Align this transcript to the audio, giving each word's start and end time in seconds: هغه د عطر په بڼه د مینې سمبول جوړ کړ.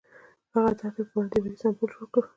هغه 0.53 0.71
د 0.77 0.81
عطر 0.87 1.03
په 1.09 1.15
بڼه 1.15 1.27
د 1.31 1.35
مینې 1.43 1.57
سمبول 1.61 1.89
جوړ 1.95 2.07
کړ. 2.13 2.23